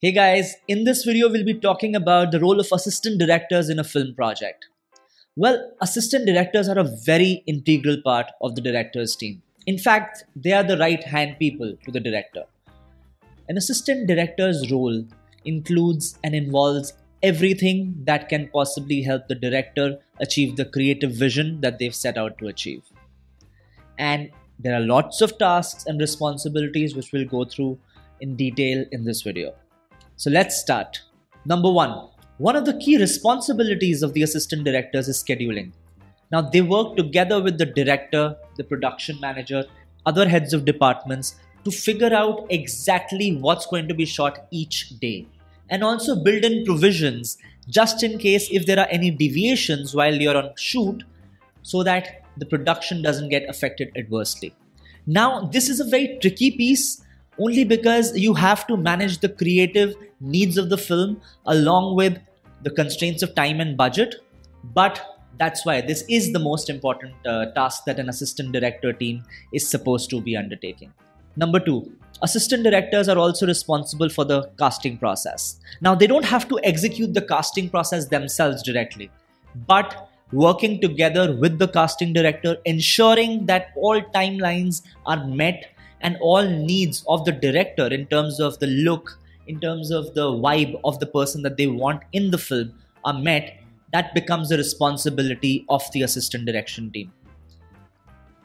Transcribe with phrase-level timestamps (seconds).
[0.00, 3.80] Hey guys, in this video we'll be talking about the role of assistant directors in
[3.80, 4.66] a film project.
[5.34, 9.42] Well, assistant directors are a very integral part of the director's team.
[9.66, 12.44] In fact, they are the right hand people to the director.
[13.48, 15.04] An assistant director's role
[15.44, 16.92] includes and involves
[17.24, 22.38] everything that can possibly help the director achieve the creative vision that they've set out
[22.38, 22.82] to achieve.
[23.98, 27.80] And there are lots of tasks and responsibilities which we'll go through
[28.20, 29.54] in detail in this video.
[30.18, 31.00] So let's start.
[31.44, 32.08] Number one,
[32.38, 35.70] one of the key responsibilities of the assistant directors is scheduling.
[36.32, 39.62] Now, they work together with the director, the production manager,
[40.06, 45.24] other heads of departments to figure out exactly what's going to be shot each day
[45.70, 47.38] and also build in provisions
[47.68, 51.04] just in case if there are any deviations while you're on shoot
[51.62, 54.52] so that the production doesn't get affected adversely.
[55.06, 57.04] Now, this is a very tricky piece
[57.38, 62.18] only because you have to manage the creative needs of the film along with
[62.62, 64.16] the constraints of time and budget.
[64.74, 65.00] But
[65.38, 69.22] that's why this is the most important uh, task that an assistant director team
[69.52, 70.92] is supposed to be undertaking.
[71.36, 75.60] Number two, assistant directors are also responsible for the casting process.
[75.80, 79.10] Now, they don't have to execute the casting process themselves directly,
[79.66, 86.42] but working together with the casting director, ensuring that all timelines are met and all
[86.42, 90.98] needs of the director in terms of the look, in terms of the vibe of
[91.00, 92.72] the person that they want in the film
[93.04, 93.58] are met,
[93.92, 97.12] that becomes the responsibility of the assistant direction team.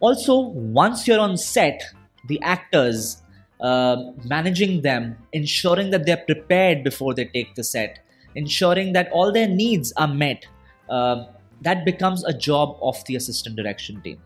[0.00, 1.82] Also, once you're on set,
[2.26, 3.22] the actors,
[3.60, 8.00] uh, managing them, ensuring that they're prepared before they take the set,
[8.34, 10.46] ensuring that all their needs are met,
[10.90, 11.24] uh,
[11.62, 14.20] that becomes a job of the assistant direction team.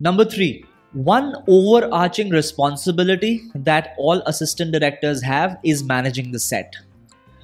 [0.00, 0.64] Number three,
[0.96, 6.74] one overarching responsibility that all assistant directors have is managing the set.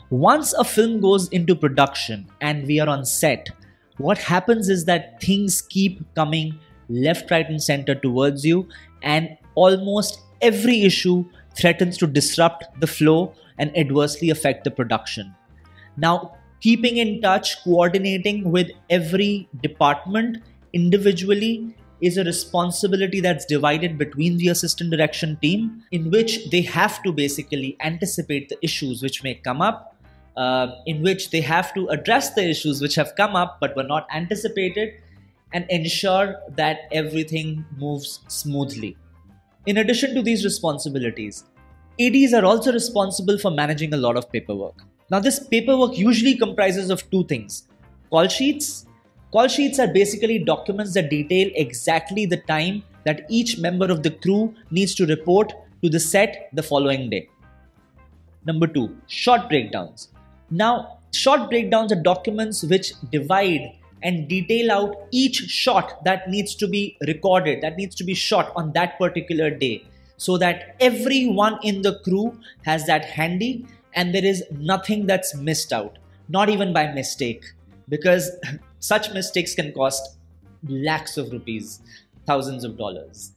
[0.09, 3.50] Once a film goes into production and we are on set,
[3.99, 8.66] what happens is that things keep coming left, right, and center towards you,
[9.03, 11.22] and almost every issue
[11.55, 15.34] threatens to disrupt the flow and adversely affect the production.
[15.99, 20.38] Now, keeping in touch, coordinating with every department
[20.72, 27.02] individually is a responsibility that's divided between the assistant direction team, in which they have
[27.04, 29.96] to basically anticipate the issues which may come up,
[30.36, 33.84] uh, in which they have to address the issues which have come up but were
[33.84, 34.94] not anticipated,
[35.54, 38.96] and ensure that everything moves smoothly.
[39.66, 41.44] In addition to these responsibilities,
[42.00, 44.82] ADs are also responsible for managing a lot of paperwork.
[45.10, 47.69] Now, this paperwork usually comprises of two things
[48.10, 48.86] call sheets.
[49.32, 54.10] Call sheets are basically documents that detail exactly the time that each member of the
[54.10, 57.31] crew needs to report to the set the following day.
[58.44, 60.09] Number two, shot breakdowns.
[60.50, 63.72] Now, shot breakdowns are documents which divide
[64.03, 68.53] and detail out each shot that needs to be recorded, that needs to be shot
[68.54, 69.82] on that particular day,
[70.19, 73.64] so that everyone in the crew has that handy
[73.94, 75.97] and there is nothing that's missed out,
[76.28, 77.54] not even by mistake,
[77.88, 78.31] because
[78.81, 80.19] such mistakes can cost
[80.69, 81.81] lakhs of rupees,
[82.26, 83.32] thousands of dollars.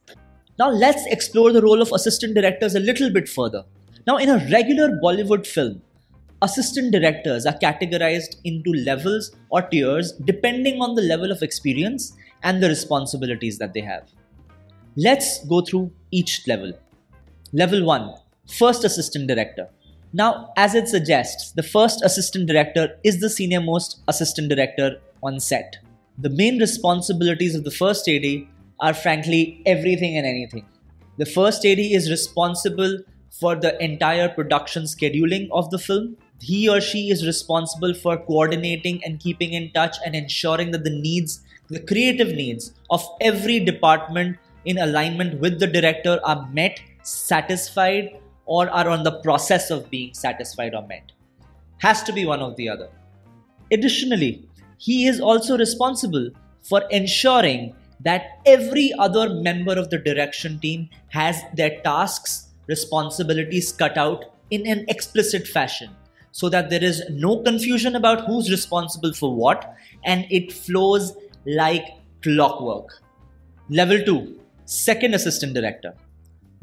[0.58, 3.64] Now, let's explore the role of assistant directors a little bit further.
[4.08, 5.82] Now, in a regular Bollywood film,
[6.42, 12.62] assistant directors are categorized into levels or tiers depending on the level of experience and
[12.62, 14.04] the responsibilities that they have.
[14.96, 16.72] Let's go through each level.
[17.52, 18.14] Level 1
[18.48, 19.70] First Assistant Director.
[20.18, 25.42] Now, as it suggests, the first assistant director is the senior most assistant director on
[25.42, 25.76] set.
[26.18, 28.24] The main responsibilities of the first AD
[28.80, 30.66] are frankly everything and anything.
[31.18, 33.00] The first AD is responsible
[33.30, 36.16] for the entire production scheduling of the film.
[36.40, 40.98] He or she is responsible for coordinating and keeping in touch and ensuring that the
[40.98, 48.18] needs, the creative needs of every department in alignment with the director are met, satisfied,
[48.46, 51.12] or are on the process of being satisfied or met.
[51.80, 52.90] Has to be one or the other.
[53.72, 54.48] Additionally,
[54.78, 56.30] he is also responsible
[56.62, 63.98] for ensuring that every other member of the direction team has their tasks, responsibilities cut
[63.98, 65.90] out in an explicit fashion
[66.32, 71.16] so that there is no confusion about who's responsible for what and it flows
[71.46, 71.86] like
[72.22, 73.02] clockwork.
[73.70, 75.94] Level 2 Second Assistant Director.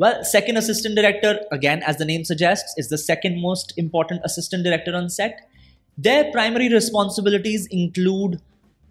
[0.02, 4.64] Well, second assistant director, again, as the name suggests, is the second most important assistant
[4.64, 5.48] director on set.
[5.96, 8.42] Their primary responsibilities include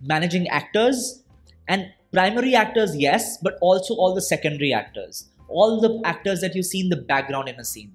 [0.02, 1.22] managing actors
[1.68, 6.64] and primary actors, yes, but also all the secondary actors, all the actors that you
[6.64, 7.92] see in the background in a scene.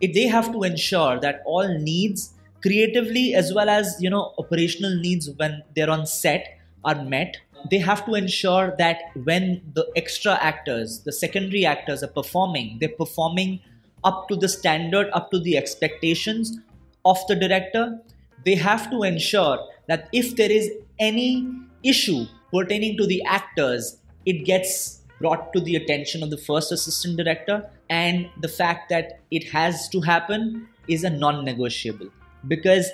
[0.00, 4.96] it, they have to ensure that all needs creatively as well as you know operational
[4.96, 7.36] needs when they're on set are met
[7.70, 12.96] they have to ensure that when the extra actors the secondary actors are performing they're
[13.00, 13.60] performing
[14.04, 16.58] up to the standard up to the expectations
[17.04, 18.00] of the director.
[18.44, 21.48] They have to ensure that if there is any
[21.82, 27.16] issue pertaining to the actors it gets brought to the attention of the first assistant
[27.16, 32.08] director and the fact that it has to happen is a non-negotiable.
[32.48, 32.90] Because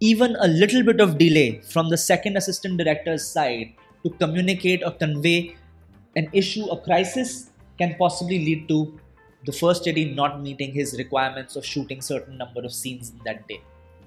[0.00, 3.74] even a little bit of delay from the second assistant director's side
[4.04, 5.56] to communicate or convey
[6.16, 8.98] an issue a crisis can possibly lead to
[9.46, 13.46] the first AD not meeting his requirements of shooting certain number of scenes in that
[13.48, 13.60] day.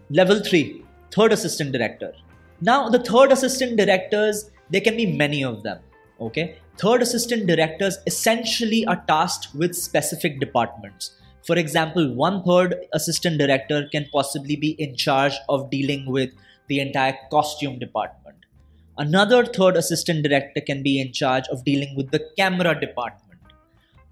[0.09, 2.13] Level 3, third assistant director.
[2.59, 5.79] Now the third assistant directors, there can be many of them.
[6.19, 6.57] Okay.
[6.77, 11.11] Third assistant directors essentially are tasked with specific departments.
[11.45, 16.29] For example, one third assistant director can possibly be in charge of dealing with
[16.67, 18.20] the entire costume department.
[19.01, 23.39] Another third assistant director can be in charge of dealing with the camera department.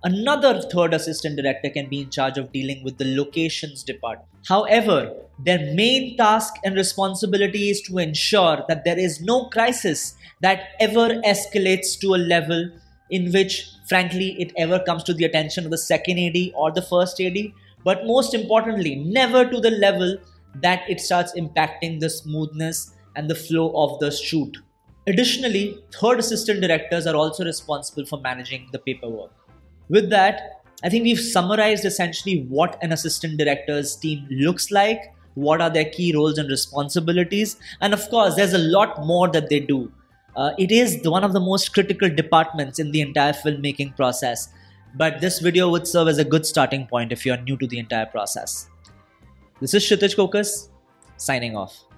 [0.04, 4.28] Another third assistant director can be in charge of dealing with the locations department.
[4.48, 10.70] However, their main task and responsibility is to ensure that there is no crisis that
[10.80, 12.72] ever escalates to a level
[13.12, 16.82] in which, frankly, it ever comes to the attention of the second AD or the
[16.82, 17.38] first AD.
[17.84, 20.18] But most importantly, never to the level
[20.56, 24.58] that it starts impacting the smoothness and the flow of the shoot.
[25.10, 29.32] Additionally, third assistant directors are also responsible for managing the paperwork.
[29.90, 35.62] With that, I think we've summarized essentially what an assistant director's team looks like, what
[35.62, 39.60] are their key roles and responsibilities, and of course, there's a lot more that they
[39.60, 39.92] do.
[40.36, 44.50] Uh, it is one of the most critical departments in the entire filmmaking process,
[44.94, 47.80] but this video would serve as a good starting point if you're new to the
[47.80, 48.70] entire process.
[49.60, 50.70] This is Kshitij Kokas,
[51.18, 51.89] signing off.